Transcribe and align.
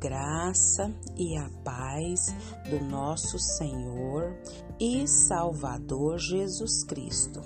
graça 0.00 0.90
e 1.14 1.36
a 1.36 1.46
paz 1.62 2.34
do 2.70 2.82
nosso 2.82 3.38
Senhor 3.38 4.34
e 4.80 5.06
Salvador 5.06 6.18
Jesus 6.18 6.82
Cristo. 6.84 7.42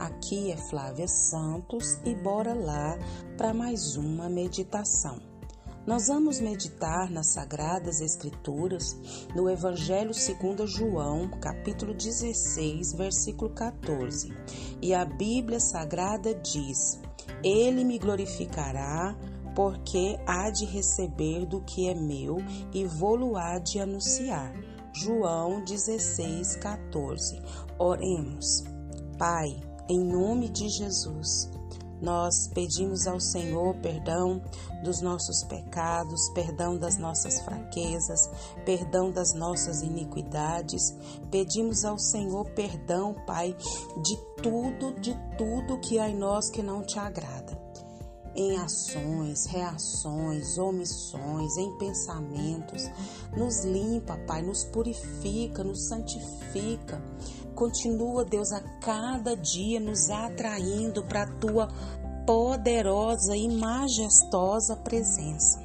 Aqui 0.00 0.50
é 0.50 0.56
Flávia 0.56 1.06
Santos 1.06 2.00
e 2.04 2.12
bora 2.16 2.54
lá 2.54 2.98
para 3.38 3.54
mais 3.54 3.96
uma 3.96 4.28
meditação. 4.28 5.20
Nós 5.86 6.08
vamos 6.08 6.40
meditar 6.40 7.08
nas 7.08 7.34
Sagradas 7.34 8.00
Escrituras, 8.00 8.96
no 9.34 9.48
Evangelho 9.48 10.12
segundo 10.12 10.66
João, 10.66 11.28
capítulo 11.40 11.94
16, 11.94 12.94
versículo 12.94 13.50
14. 13.50 14.32
E 14.80 14.92
a 14.92 15.04
Bíblia 15.04 15.60
Sagrada 15.60 16.34
diz: 16.34 17.00
Ele 17.44 17.84
me 17.84 17.98
glorificará 17.98 19.16
porque 19.54 20.18
há 20.26 20.50
de 20.50 20.64
receber 20.64 21.46
do 21.46 21.60
que 21.60 21.88
é 21.88 21.94
meu 21.94 22.38
e 22.72 22.84
vou-lo 22.84 23.36
há 23.36 23.58
de 23.58 23.78
anunciar. 23.78 24.52
João 24.94 25.64
16, 25.64 26.56
14. 26.56 27.40
Oremos. 27.78 28.64
Pai, 29.18 29.48
em 29.88 30.00
nome 30.00 30.48
de 30.48 30.68
Jesus, 30.68 31.50
nós 32.02 32.48
pedimos 32.48 33.06
ao 33.06 33.20
Senhor 33.20 33.76
perdão 33.76 34.42
dos 34.82 35.00
nossos 35.00 35.44
pecados, 35.44 36.28
perdão 36.34 36.76
das 36.76 36.98
nossas 36.98 37.40
fraquezas, 37.40 38.28
perdão 38.66 39.10
das 39.12 39.32
nossas 39.34 39.82
iniquidades. 39.82 40.94
Pedimos 41.30 41.84
ao 41.84 41.98
Senhor 41.98 42.44
perdão, 42.50 43.14
Pai, 43.26 43.56
de 44.02 44.16
tudo, 44.42 45.00
de 45.00 45.16
tudo 45.38 45.78
que 45.78 45.98
há 45.98 46.08
em 46.08 46.16
nós 46.16 46.50
que 46.50 46.62
não 46.62 46.82
te 46.82 46.98
agrada 46.98 47.61
em 48.34 48.56
ações, 48.58 49.46
reações, 49.46 50.58
omissões, 50.58 51.56
em 51.56 51.78
pensamentos. 51.78 52.90
Nos 53.36 53.64
limpa, 53.64 54.16
Pai, 54.26 54.42
nos 54.42 54.64
purifica, 54.64 55.62
nos 55.62 55.88
santifica. 55.88 57.02
Continua, 57.54 58.24
Deus, 58.24 58.52
a 58.52 58.60
cada 58.80 59.36
dia 59.36 59.78
nos 59.78 60.10
atraindo 60.10 61.02
para 61.04 61.22
a 61.22 61.32
tua 61.38 61.68
poderosa 62.26 63.36
e 63.36 63.48
majestosa 63.48 64.76
presença. 64.76 65.60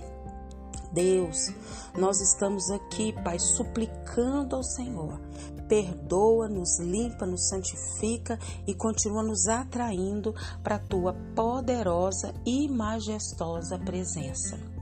Deus, 0.91 1.49
nós 1.97 2.21
estamos 2.21 2.71
aqui, 2.71 3.13
Pai, 3.23 3.39
suplicando 3.39 4.55
ao 4.55 4.63
Senhor 4.63 5.19
perdoa, 5.67 6.47
nos 6.47 6.79
limpa, 6.79 7.25
nos 7.25 7.47
santifica 7.49 8.39
e 8.65 8.73
continua 8.73 9.23
nos 9.23 9.47
atraindo 9.47 10.33
para 10.63 10.75
a 10.75 10.79
tua 10.79 11.13
poderosa 11.35 12.33
e 12.45 12.67
majestosa 12.67 13.77
presença. 13.77 14.77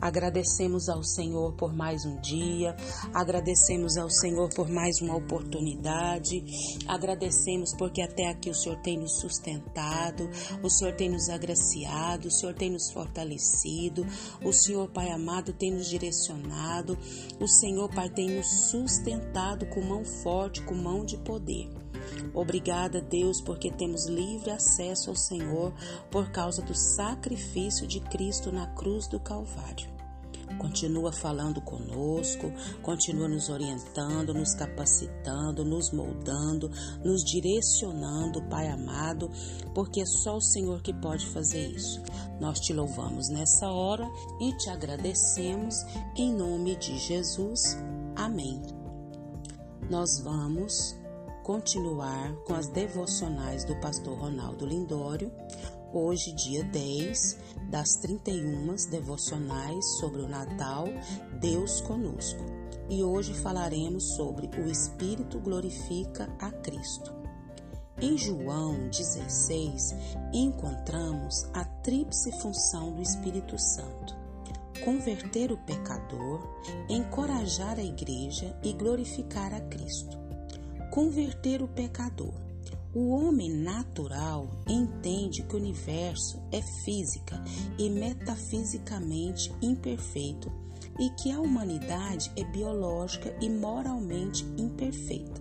Agradecemos 0.00 0.88
ao 0.88 1.02
Senhor 1.02 1.52
por 1.54 1.74
mais 1.74 2.06
um 2.06 2.18
dia, 2.20 2.74
agradecemos 3.12 3.98
ao 3.98 4.08
Senhor 4.08 4.48
por 4.48 4.68
mais 4.68 5.00
uma 5.02 5.14
oportunidade, 5.16 6.42
agradecemos 6.86 7.74
porque 7.76 8.00
até 8.00 8.28
aqui 8.28 8.48
o 8.48 8.54
Senhor 8.54 8.80
tem 8.80 8.98
nos 8.98 9.20
sustentado, 9.20 10.30
o 10.62 10.70
Senhor 10.70 10.94
tem 10.94 11.10
nos 11.10 11.28
agraciado, 11.28 12.28
o 12.28 12.30
Senhor 12.30 12.54
tem 12.54 12.70
nos 12.70 12.90
fortalecido, 12.90 14.06
o 14.42 14.52
Senhor, 14.52 14.88
Pai 14.88 15.10
amado, 15.10 15.52
tem 15.52 15.70
nos 15.70 15.88
direcionado, 15.88 16.96
o 17.38 17.46
Senhor, 17.46 17.88
Pai, 17.90 18.08
tem 18.08 18.36
nos 18.36 18.70
sustentado 18.70 19.66
com 19.66 19.82
mão 19.82 20.04
forte, 20.04 20.62
com 20.62 20.74
mão 20.74 21.04
de 21.04 21.18
poder. 21.18 21.79
Obrigada, 22.34 23.00
Deus, 23.00 23.40
porque 23.40 23.70
temos 23.70 24.06
livre 24.06 24.50
acesso 24.50 25.10
ao 25.10 25.16
Senhor 25.16 25.72
por 26.10 26.30
causa 26.30 26.62
do 26.62 26.74
sacrifício 26.74 27.86
de 27.86 28.00
Cristo 28.00 28.52
na 28.52 28.66
cruz 28.68 29.06
do 29.06 29.18
Calvário. 29.18 30.00
Continua 30.58 31.12
falando 31.12 31.60
conosco, 31.60 32.52
continua 32.82 33.28
nos 33.28 33.48
orientando, 33.48 34.34
nos 34.34 34.54
capacitando, 34.54 35.64
nos 35.64 35.92
moldando, 35.92 36.70
nos 37.04 37.24
direcionando, 37.24 38.42
Pai 38.48 38.68
amado, 38.68 39.30
porque 39.74 40.00
é 40.00 40.06
só 40.06 40.36
o 40.36 40.42
Senhor 40.42 40.82
que 40.82 40.92
pode 40.92 41.26
fazer 41.26 41.68
isso. 41.68 42.02
Nós 42.40 42.58
te 42.60 42.72
louvamos 42.72 43.28
nessa 43.28 43.68
hora 43.68 44.06
e 44.40 44.52
te 44.56 44.68
agradecemos 44.68 45.76
em 46.16 46.34
nome 46.34 46.76
de 46.76 46.98
Jesus. 46.98 47.78
Amém. 48.16 48.60
Nós 49.88 50.20
vamos 50.20 50.99
continuar 51.50 52.32
com 52.44 52.54
as 52.54 52.68
devocionais 52.68 53.64
do 53.64 53.74
pastor 53.80 54.16
Ronaldo 54.16 54.64
Lindório. 54.64 55.32
Hoje, 55.92 56.30
dia 56.32 56.62
10 56.62 57.38
das 57.68 57.96
31 57.96 58.76
devocionais 58.88 59.84
sobre 59.98 60.22
o 60.22 60.28
Natal, 60.28 60.84
Deus 61.40 61.80
conosco. 61.80 62.40
E 62.88 63.02
hoje 63.02 63.34
falaremos 63.34 64.14
sobre 64.14 64.48
o 64.60 64.70
Espírito 64.70 65.40
glorifica 65.40 66.32
a 66.38 66.52
Cristo. 66.52 67.12
Em 68.00 68.16
João 68.16 68.88
16, 68.88 69.92
encontramos 70.32 71.50
a 71.52 71.64
tríplice 71.64 72.30
função 72.40 72.92
do 72.92 73.02
Espírito 73.02 73.58
Santo: 73.58 74.14
converter 74.84 75.50
o 75.50 75.58
pecador, 75.58 76.48
encorajar 76.88 77.76
a 77.76 77.82
igreja 77.82 78.56
e 78.62 78.72
glorificar 78.72 79.52
a 79.52 79.60
Cristo 79.62 80.19
converter 80.90 81.62
o 81.62 81.68
pecador. 81.68 82.34
O 82.92 83.10
homem 83.10 83.48
natural 83.48 84.48
entende 84.68 85.44
que 85.44 85.54
o 85.54 85.58
universo 85.58 86.42
é 86.50 86.60
física 86.60 87.40
e 87.78 87.88
metafisicamente 87.88 89.52
imperfeito 89.62 90.50
e 90.98 91.08
que 91.10 91.30
a 91.30 91.40
humanidade 91.40 92.32
é 92.36 92.42
biológica 92.42 93.34
e 93.40 93.48
moralmente 93.48 94.44
imperfeita. 94.58 95.40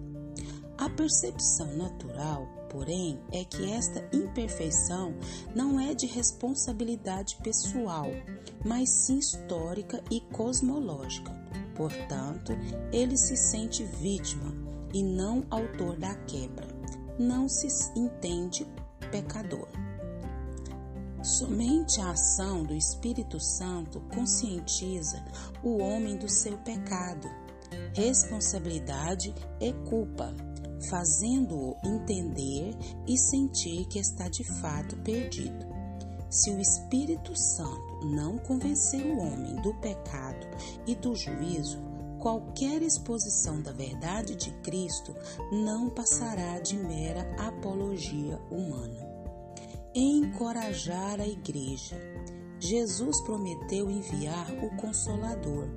A 0.78 0.88
percepção 0.92 1.76
natural, 1.76 2.48
porém, 2.70 3.20
é 3.32 3.44
que 3.44 3.72
esta 3.72 4.08
imperfeição 4.16 5.16
não 5.56 5.80
é 5.80 5.96
de 5.96 6.06
responsabilidade 6.06 7.36
pessoal, 7.44 8.06
mas 8.64 8.90
sim 8.90 9.18
histórica 9.18 10.02
e 10.12 10.22
cosmológica. 10.22 11.36
Portanto, 11.76 12.54
ele 12.94 13.18
se 13.18 13.36
sente 13.36 13.84
vítima 13.84 14.69
e 14.94 15.04
não 15.04 15.46
autor 15.50 15.98
da 15.98 16.16
quebra. 16.16 16.68
Não 17.18 17.48
se 17.48 17.68
entende 17.98 18.66
pecador. 19.12 19.68
Somente 21.22 22.00
a 22.00 22.12
ação 22.12 22.64
do 22.64 22.74
Espírito 22.74 23.40
Santo 23.40 24.00
conscientiza 24.14 25.22
o 25.62 25.82
homem 25.82 26.18
do 26.18 26.30
seu 26.30 26.58
pecado, 26.60 27.28
responsabilidade 27.94 29.36
e 29.60 29.74
culpa, 29.90 30.34
fazendo-o 30.90 31.76
entender 31.84 32.74
e 33.06 33.18
sentir 33.18 33.86
que 33.88 34.00
está 34.00 34.30
de 34.30 34.46
fato 34.62 34.96
perdido. 34.98 35.68
Se 36.30 36.52
o 36.52 36.60
Espírito 36.60 37.36
Santo 37.36 38.06
não 38.06 38.38
convencer 38.38 39.06
o 39.06 39.20
homem 39.20 39.56
do 39.58 39.74
pecado 39.76 40.48
e 40.88 40.96
do 40.96 41.16
juízo, 41.16 41.89
qualquer 42.20 42.82
exposição 42.82 43.62
da 43.62 43.72
verdade 43.72 44.36
de 44.36 44.52
Cristo 44.62 45.16
não 45.52 45.90
passará 45.90 46.60
de 46.60 46.78
mera 46.78 47.22
apologia 47.38 48.38
humana. 48.52 49.08
Encorajar 49.96 51.20
a 51.20 51.28
igreja. 51.28 51.98
Jesus 52.60 53.22
prometeu 53.22 53.90
enviar 53.90 54.52
o 54.62 54.76
Consolador, 54.76 55.70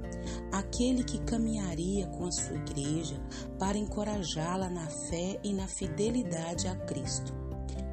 aquele 0.50 1.04
que 1.04 1.20
caminharia 1.20 2.08
com 2.08 2.26
a 2.26 2.32
sua 2.32 2.56
igreja 2.56 3.22
para 3.56 3.78
encorajá-la 3.78 4.68
na 4.68 4.88
fé 4.88 5.38
e 5.44 5.52
na 5.52 5.68
fidelidade 5.68 6.66
a 6.66 6.74
Cristo. 6.74 7.32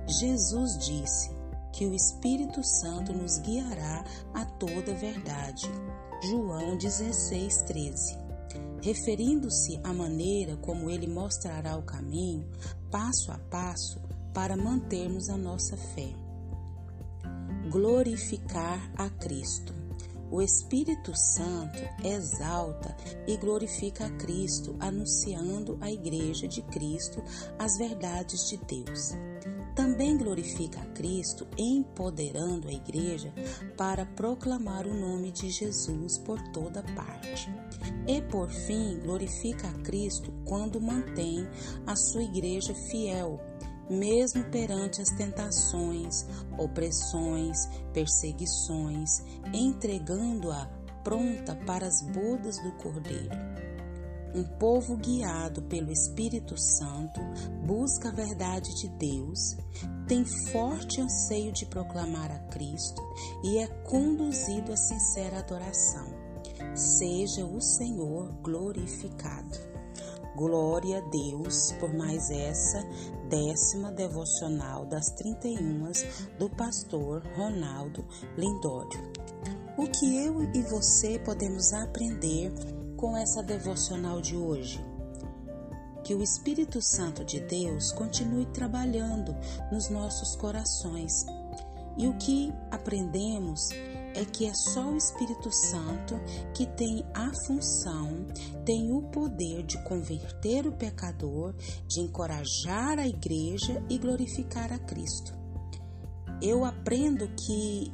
Jesus 0.07 0.75
disse 0.79 1.29
que 1.71 1.85
o 1.85 1.93
Espírito 1.93 2.63
Santo 2.63 3.13
nos 3.13 3.37
guiará 3.37 4.03
a 4.33 4.43
toda 4.43 4.95
verdade. 4.95 5.69
João 6.23 6.75
16, 6.75 7.61
13 7.61 8.28
referindo-se 8.81 9.79
à 9.83 9.93
maneira 9.93 10.55
como 10.57 10.89
ele 10.89 11.07
mostrará 11.07 11.77
o 11.77 11.83
caminho, 11.83 12.49
passo 12.89 13.31
a 13.31 13.37
passo, 13.37 13.99
para 14.33 14.55
mantermos 14.55 15.29
a 15.29 15.37
nossa 15.37 15.75
fé. 15.75 16.13
Glorificar 17.69 18.91
a 18.95 19.09
Cristo. 19.09 19.73
O 20.31 20.41
Espírito 20.41 21.11
Santo 21.17 21.79
exalta 22.03 22.95
e 23.27 23.35
glorifica 23.37 24.05
a 24.05 24.11
Cristo, 24.11 24.75
anunciando 24.79 25.77
à 25.81 25.91
Igreja 25.91 26.47
de 26.47 26.61
Cristo 26.61 27.23
as 27.57 27.77
verdades 27.77 28.47
de 28.47 28.57
Deus. 28.57 29.13
Também 29.75 30.17
glorifica 30.17 30.81
a 30.81 30.85
Cristo, 30.87 31.47
empoderando 31.57 32.67
a 32.67 32.71
Igreja 32.71 33.33
para 33.77 34.05
proclamar 34.05 34.85
o 34.85 34.93
nome 34.93 35.31
de 35.31 35.49
Jesus 35.49 36.17
por 36.17 36.39
toda 36.51 36.83
parte. 36.95 37.49
E 38.07 38.21
por 38.23 38.49
fim, 38.49 38.99
glorifica 38.99 39.67
a 39.67 39.73
Cristo 39.83 40.33
quando 40.45 40.81
mantém 40.81 41.47
a 41.85 41.95
sua 41.95 42.23
igreja 42.23 42.73
fiel, 42.89 43.39
mesmo 43.89 44.43
perante 44.45 45.01
as 45.01 45.09
tentações, 45.09 46.25
opressões, 46.57 47.57
perseguições, 47.93 49.23
entregando-a 49.53 50.65
pronta 51.03 51.55
para 51.65 51.87
as 51.87 52.01
bodas 52.01 52.57
do 52.59 52.71
Cordeiro. 52.73 53.68
Um 54.33 54.43
povo 54.43 54.95
guiado 54.95 55.63
pelo 55.63 55.91
Espírito 55.91 56.55
Santo 56.55 57.19
busca 57.65 58.09
a 58.09 58.11
verdade 58.11 58.69
de 58.75 58.87
Deus, 58.89 59.57
tem 60.07 60.23
forte 60.51 61.01
anseio 61.01 61.51
de 61.51 61.65
proclamar 61.65 62.31
a 62.31 62.39
Cristo 62.49 63.01
e 63.43 63.57
é 63.57 63.67
conduzido 63.89 64.71
à 64.71 64.77
sincera 64.77 65.39
adoração. 65.39 66.07
Seja 66.75 67.43
o 67.43 67.59
Senhor 67.59 68.31
glorificado. 68.43 69.57
Glória 70.35 70.99
a 70.99 71.09
Deus 71.09 71.71
por 71.79 71.91
mais 71.93 72.29
essa 72.29 72.85
décima 73.29 73.91
devocional 73.91 74.85
das 74.85 75.09
31 75.11 75.91
do 76.37 76.49
pastor 76.51 77.23
Ronaldo 77.35 78.05
Lindório. 78.37 79.11
O 79.75 79.87
que 79.87 80.17
eu 80.17 80.43
e 80.53 80.61
você 80.63 81.17
podemos 81.19 81.73
aprender 81.73 82.53
com 82.99 83.15
essa 83.15 83.41
devocional 83.41 84.19
de 84.19 84.35
hoje? 84.35 84.85
Que 86.03 86.13
o 86.13 86.21
Espírito 86.21 86.81
Santo 86.81 87.23
de 87.23 87.39
Deus 87.39 87.93
continue 87.93 88.45
trabalhando 88.47 89.33
nos 89.71 89.89
nossos 89.89 90.35
corações. 90.35 91.13
E 91.97 92.07
o 92.07 92.17
que 92.17 92.51
aprendemos 92.69 93.69
é 94.13 94.25
que 94.25 94.45
é 94.45 94.53
só 94.53 94.89
o 94.89 94.97
Espírito 94.97 95.49
Santo 95.49 96.19
que 96.53 96.65
tem 96.65 97.05
a 97.13 97.31
função, 97.45 98.25
tem 98.65 98.91
o 98.91 99.03
poder 99.03 99.63
de 99.63 99.81
converter 99.85 100.67
o 100.67 100.73
pecador, 100.73 101.55
de 101.87 102.01
encorajar 102.01 102.99
a 102.99 103.07
igreja 103.07 103.81
e 103.89 103.97
glorificar 103.97 104.73
a 104.73 104.79
Cristo. 104.79 105.33
Eu 106.41 106.65
aprendo 106.65 107.29
que 107.29 107.93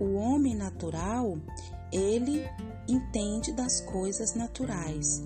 o 0.00 0.14
homem 0.14 0.54
natural, 0.54 1.38
ele 1.96 2.44
entende 2.86 3.52
das 3.52 3.80
coisas 3.80 4.34
naturais, 4.34 5.22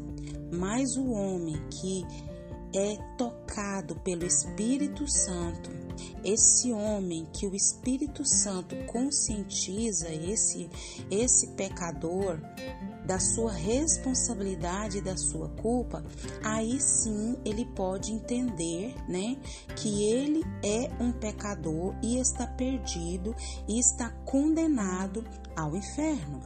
mas 0.52 0.96
o 0.96 1.10
homem 1.10 1.56
que 1.68 2.06
é 2.74 2.96
tocado 3.16 3.96
pelo 3.96 4.24
Espírito 4.24 5.08
Santo, 5.10 5.70
esse 6.24 6.72
homem 6.72 7.26
que 7.32 7.46
o 7.46 7.54
Espírito 7.54 8.24
Santo 8.24 8.76
conscientiza 8.86 10.08
esse 10.08 10.68
esse 11.10 11.48
pecador 11.48 12.38
da 13.04 13.18
sua 13.18 13.50
responsabilidade 13.50 14.98
e 14.98 15.00
da 15.00 15.16
sua 15.16 15.48
culpa, 15.48 16.04
aí 16.44 16.80
sim 16.80 17.36
ele 17.44 17.64
pode 17.64 18.12
entender, 18.12 18.94
né, 19.08 19.36
que 19.74 20.04
ele 20.04 20.44
é 20.62 20.88
um 21.02 21.10
pecador 21.10 21.94
e 22.02 22.18
está 22.20 22.46
perdido 22.46 23.34
e 23.66 23.80
está 23.80 24.10
condenado 24.24 25.24
ao 25.56 25.74
inferno. 25.76 26.40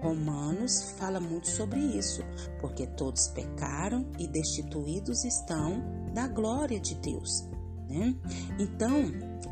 Romanos 0.00 0.92
fala 0.98 1.20
muito 1.20 1.48
sobre 1.48 1.80
isso, 1.80 2.22
porque 2.60 2.86
todos 2.86 3.28
pecaram 3.28 4.06
e 4.18 4.26
destituídos 4.26 5.24
estão 5.24 5.82
da 6.12 6.28
glória 6.28 6.78
de 6.78 6.94
Deus. 6.94 7.44
Né? 7.88 8.14
Então, 8.58 9.10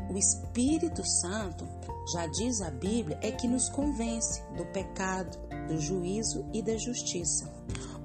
o 0.09 0.17
Espírito 0.17 1.03
Santo, 1.03 1.67
já 2.13 2.27
diz 2.27 2.61
a 2.61 2.71
Bíblia, 2.71 3.19
é 3.21 3.31
que 3.31 3.47
nos 3.47 3.67
convence 3.69 4.41
do 4.55 4.65
pecado, 4.67 5.37
do 5.67 5.79
juízo 5.79 6.45
e 6.53 6.61
da 6.61 6.77
justiça. 6.77 7.51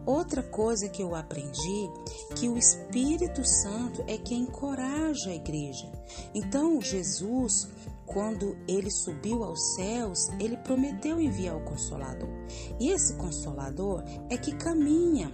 Outra 0.05 0.43
coisa 0.43 0.89
que 0.89 1.00
eu 1.00 1.15
aprendi 1.15 1.89
que 2.35 2.49
o 2.49 2.59
Espírito 2.59 3.44
Santo 3.44 4.03
é 4.09 4.19
quem 4.19 4.41
encoraja 4.41 5.31
a 5.31 5.35
igreja. 5.35 5.91
Então, 6.35 6.81
Jesus, 6.81 7.69
quando 8.12 8.56
ele 8.69 8.91
subiu 8.91 9.43
aos 9.43 9.75
céus, 9.75 10.29
ele 10.38 10.56
prometeu 10.59 11.20
enviar 11.20 11.56
o 11.56 11.64
consolador. 11.64 12.29
E 12.79 12.91
esse 12.91 13.14
consolador 13.14 14.03
é 14.29 14.37
que 14.37 14.55
caminha 14.55 15.32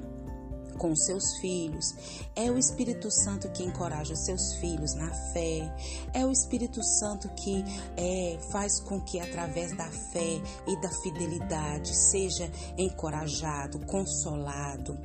com 0.79 0.95
seus 0.95 1.37
filhos. 1.39 1.95
É 2.35 2.51
o 2.51 2.57
Espírito 2.57 3.11
Santo 3.11 3.51
que 3.51 3.65
encoraja 3.65 4.15
seus 4.15 4.55
filhos 4.55 4.95
na 4.95 5.13
fé. 5.33 5.75
É 6.15 6.25
o 6.25 6.31
Espírito 6.31 6.83
Santo 6.83 7.29
que 7.31 7.65
é, 7.97 8.39
faz 8.51 8.81
com 8.81 9.01
que, 9.01 9.21
através 9.21 9.77
da 9.77 9.91
fé 9.91 10.41
e 10.67 10.81
da 10.81 10.91
fidelidade, 11.03 11.95
seja 11.95 12.51
encorajado, 12.79 13.81
consolado. 13.87 14.97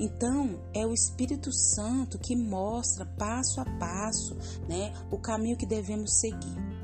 Então, 0.00 0.58
é 0.74 0.86
o 0.86 0.92
Espírito 0.92 1.52
Santo 1.52 2.18
que 2.18 2.34
mostra 2.34 3.04
passo 3.04 3.60
a 3.60 3.64
passo 3.78 4.36
né, 4.68 4.92
o 5.10 5.18
caminho 5.18 5.56
que 5.56 5.66
devemos 5.66 6.18
seguir. 6.18 6.79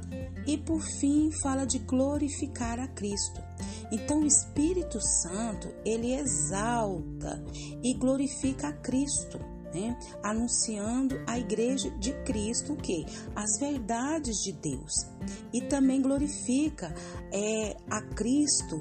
E 0.47 0.57
por 0.57 0.81
fim, 0.81 1.31
fala 1.43 1.65
de 1.65 1.79
glorificar 1.81 2.79
a 2.79 2.89
Cristo. 2.89 3.43
Então 3.91 4.21
o 4.21 4.27
Espírito 4.27 5.01
Santo, 5.01 5.69
ele 5.85 6.15
exalta 6.15 7.43
e 7.83 7.95
glorifica 7.95 8.69
a 8.69 8.73
Cristo. 8.73 9.39
Né? 9.75 9.99
anunciando 10.23 11.21
à 11.27 11.39
igreja 11.39 11.91
de 11.99 12.13
Cristo 12.23 12.73
o 12.73 12.77
que? 12.77 13.05
As 13.35 13.59
verdades 13.59 14.37
de 14.43 14.53
Deus. 14.53 15.07
E 15.53 15.61
também 15.61 16.01
glorifica 16.01 16.95
é, 17.31 17.77
a 17.91 18.01
Cristo 18.01 18.81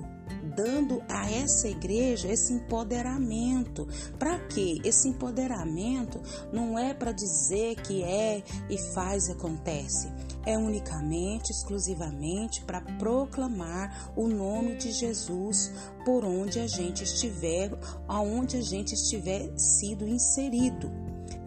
dando 0.56 1.04
a 1.10 1.30
essa 1.30 1.68
igreja 1.68 2.28
esse 2.28 2.54
empoderamento. 2.54 3.88
Para 4.18 4.40
quê? 4.48 4.80
Esse 4.84 5.10
empoderamento 5.10 6.22
não 6.54 6.78
é 6.78 6.94
para 6.94 7.12
dizer 7.12 7.76
que 7.76 8.04
é 8.04 8.44
e 8.70 8.78
faz 8.94 9.28
e 9.28 9.32
acontece. 9.32 10.12
É 10.46 10.58
unicamente, 10.58 11.52
exclusivamente 11.52 12.62
para 12.62 12.82
proclamar 12.82 14.12
o 14.16 14.28
nome 14.28 14.76
de 14.76 14.92
Jesus 14.92 15.72
por 16.06 16.24
onde 16.24 16.60
a 16.60 16.68
gente 16.68 17.04
estiver, 17.04 17.72
aonde 18.08 18.58
a 18.58 18.62
gente 18.62 18.94
estiver 18.94 19.52
sido 19.58 20.08
inserido. 20.08 20.92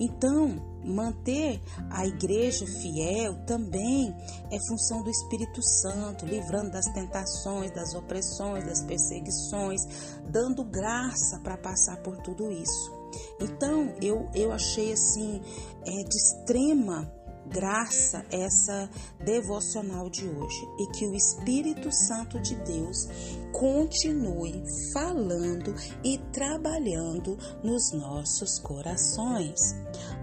Então, 0.01 0.61
manter 0.85 1.61
a 1.91 2.07
igreja 2.07 2.67
fiel 2.67 3.35
também 3.47 4.15
é 4.51 4.59
função 4.69 5.03
do 5.03 5.11
Espírito 5.11 5.63
Santo, 5.63 6.25
livrando 6.25 6.71
das 6.71 6.87
tentações, 6.87 7.71
das 7.73 7.95
opressões, 7.95 8.65
das 8.65 8.83
perseguições, 8.83 9.83
dando 10.31 10.65
graça 10.65 11.41
para 11.41 11.57
passar 11.57 11.97
por 12.03 12.17
tudo 12.19 12.51
isso. 12.51 12.93
Então, 13.41 13.95
eu, 14.01 14.29
eu 14.35 14.53
achei 14.53 14.93
assim, 14.93 15.41
é, 15.85 16.05
de 16.05 16.17
extrema 16.17 17.11
graça 17.49 18.25
essa 18.31 18.89
devocional 19.25 20.09
de 20.09 20.29
hoje 20.29 20.69
e 20.79 20.87
que 20.93 21.07
o 21.07 21.15
Espírito 21.15 21.91
Santo 21.93 22.41
de 22.41 22.55
Deus 22.57 23.09
continue 23.53 24.63
falando 24.93 25.75
e 26.05 26.19
trabalhando 26.33 27.37
nos 27.63 27.93
nossos 27.93 28.59
corações. 28.61 29.59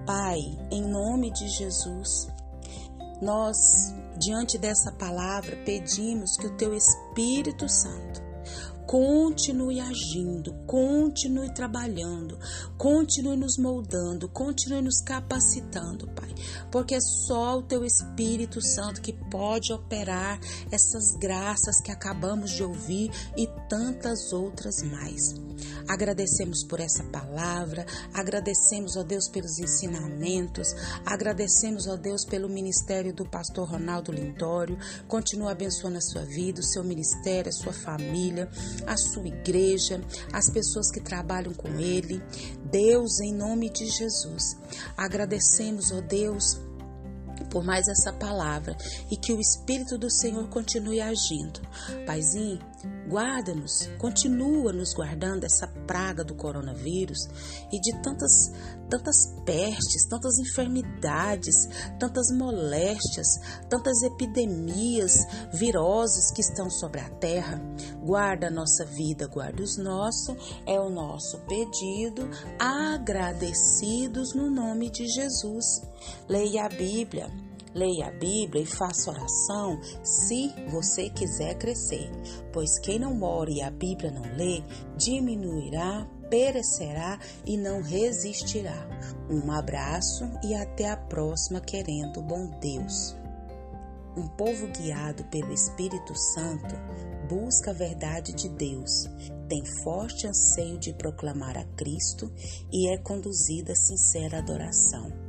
Pai, 0.05 0.39
em 0.71 0.81
nome 0.83 1.31
de 1.31 1.47
Jesus, 1.47 2.27
nós, 3.21 3.57
diante 4.17 4.57
dessa 4.57 4.91
palavra, 4.91 5.55
pedimos 5.65 6.37
que 6.37 6.47
o 6.47 6.55
Teu 6.57 6.73
Espírito 6.73 7.67
Santo 7.67 8.24
continue 8.85 9.79
agindo, 9.79 10.53
continue 10.67 11.53
trabalhando, 11.53 12.37
continue 12.77 13.35
nos 13.35 13.57
moldando, 13.57 14.29
continue 14.29 14.81
nos 14.81 15.01
capacitando, 15.01 16.07
Pai, 16.09 16.33
porque 16.71 16.95
é 16.95 17.01
só 17.01 17.57
o 17.57 17.63
Teu 17.63 17.83
Espírito 17.83 18.61
Santo 18.61 19.01
que 19.01 19.13
pode 19.13 19.73
operar 19.73 20.39
essas 20.71 21.15
graças 21.19 21.81
que 21.81 21.91
acabamos 21.91 22.51
de 22.51 22.63
ouvir 22.63 23.11
e 23.35 23.47
tantas 23.67 24.31
outras 24.31 24.81
mais. 24.83 25.33
Agradecemos 25.87 26.63
por 26.63 26.79
essa 26.79 27.03
palavra, 27.05 27.85
agradecemos, 28.13 28.95
ó 28.97 29.03
Deus, 29.03 29.27
pelos 29.29 29.59
ensinamentos, 29.59 30.73
agradecemos, 31.05 31.87
ó 31.87 31.95
Deus, 31.95 32.25
pelo 32.25 32.49
ministério 32.49 33.13
do 33.13 33.25
pastor 33.25 33.69
Ronaldo 33.69 34.11
Lindório. 34.11 34.77
Continua 35.07 35.51
abençoando 35.51 35.97
a 35.97 36.01
sua 36.01 36.23
vida, 36.23 36.59
o 36.59 36.63
seu 36.63 36.83
ministério, 36.83 37.49
a 37.49 37.53
sua 37.53 37.73
família, 37.73 38.49
a 38.87 38.97
sua 38.97 39.27
igreja, 39.27 40.01
as 40.33 40.49
pessoas 40.49 40.91
que 40.91 40.99
trabalham 40.99 41.53
com 41.53 41.69
ele. 41.79 42.21
Deus, 42.71 43.19
em 43.19 43.33
nome 43.33 43.69
de 43.69 43.87
Jesus, 43.87 44.57
agradecemos, 44.97 45.91
ó 45.91 46.01
Deus, 46.01 46.59
por 47.49 47.63
mais 47.63 47.87
essa 47.87 48.11
palavra 48.11 48.75
e 49.09 49.17
que 49.17 49.33
o 49.33 49.39
Espírito 49.39 49.97
do 49.97 50.11
Senhor 50.11 50.47
continue 50.49 51.01
agindo. 51.01 51.61
Paizinho, 52.05 52.59
guarda-nos, 53.07 53.87
continua 53.97 54.71
nos 54.73 54.93
guardando 54.93 55.41
dessa 55.41 55.67
praga 55.87 56.23
do 56.23 56.35
coronavírus 56.35 57.19
e 57.71 57.79
de 57.79 57.91
tantas, 58.01 58.51
tantas 58.89 59.15
pestes, 59.45 60.07
tantas 60.07 60.37
enfermidades, 60.39 61.55
tantas 61.99 62.27
moléstias, 62.35 63.27
tantas 63.69 64.01
epidemias, 64.03 65.13
viroses 65.53 66.31
que 66.31 66.41
estão 66.41 66.69
sobre 66.69 66.99
a 67.01 67.09
terra. 67.09 67.61
Guarda 68.03 68.47
a 68.47 68.51
nossa 68.51 68.85
vida, 68.85 69.27
guarda 69.27 69.63
os 69.63 69.77
nossos, 69.77 70.35
é 70.65 70.79
o 70.79 70.89
nosso 70.89 71.39
pedido, 71.47 72.29
agradecidos 72.59 74.33
no 74.33 74.49
nome 74.49 74.89
de 74.89 75.07
Jesus. 75.07 75.81
Leia 76.27 76.65
a 76.65 76.69
Bíblia 76.69 77.29
Leia 77.75 78.07
a 78.07 78.11
Bíblia 78.11 78.63
e 78.63 78.65
faça 78.65 79.11
oração 79.11 79.77
se 80.01 80.49
você 80.71 81.09
quiser 81.09 81.55
crescer, 81.55 82.09
pois 82.53 82.79
quem 82.79 82.97
não 82.97 83.21
ora 83.21 83.51
e 83.51 83.61
a 83.61 83.69
Bíblia 83.69 84.11
não 84.11 84.23
lê, 84.37 84.63
diminuirá, 84.95 86.07
perecerá 86.29 87.19
e 87.45 87.57
não 87.57 87.81
resistirá. 87.81 88.87
Um 89.29 89.51
abraço 89.51 90.23
e 90.41 90.55
até 90.55 90.89
a 90.89 90.95
próxima, 90.95 91.59
querendo 91.59 92.21
bom 92.21 92.47
Deus. 92.61 93.13
Um 94.15 94.29
povo 94.29 94.67
guiado 94.67 95.25
pelo 95.25 95.51
Espírito 95.51 96.15
Santo 96.15 96.75
busca 97.27 97.71
a 97.71 97.73
verdade 97.73 98.31
de 98.31 98.47
Deus, 98.47 99.09
tem 99.49 99.65
forte 99.83 100.25
anseio 100.25 100.77
de 100.77 100.93
proclamar 100.93 101.57
a 101.57 101.65
Cristo 101.75 102.31
e 102.71 102.87
é 102.87 102.97
conduzida 102.97 103.73
a 103.73 103.75
sincera 103.75 104.37
adoração. 104.37 105.24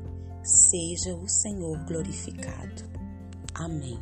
Seja 0.47 1.12
o 1.12 1.29
Senhor 1.29 1.76
glorificado. 1.87 2.85
Amém. 3.53 3.99